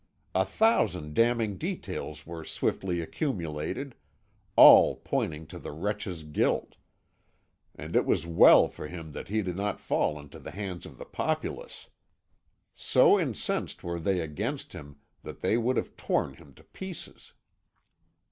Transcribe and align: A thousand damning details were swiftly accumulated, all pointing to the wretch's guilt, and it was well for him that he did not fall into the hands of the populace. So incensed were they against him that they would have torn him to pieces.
A 0.33 0.45
thousand 0.45 1.13
damning 1.13 1.59
details 1.59 2.25
were 2.25 2.43
swiftly 2.43 3.01
accumulated, 3.01 3.93
all 4.55 4.95
pointing 4.95 5.45
to 5.53 5.59
the 5.59 5.71
wretch's 5.71 6.23
guilt, 6.23 6.75
and 7.75 7.95
it 7.95 8.07
was 8.07 8.25
well 8.25 8.67
for 8.67 8.87
him 8.87 9.11
that 9.11 9.27
he 9.27 9.43
did 9.43 9.55
not 9.55 9.79
fall 9.79 10.19
into 10.19 10.39
the 10.39 10.49
hands 10.49 10.87
of 10.87 10.97
the 10.97 11.05
populace. 11.05 11.91
So 12.73 13.19
incensed 13.19 13.83
were 13.83 13.99
they 13.99 14.21
against 14.21 14.73
him 14.73 14.95
that 15.21 15.41
they 15.41 15.55
would 15.55 15.77
have 15.77 15.95
torn 15.95 16.33
him 16.33 16.55
to 16.55 16.63
pieces. 16.63 17.33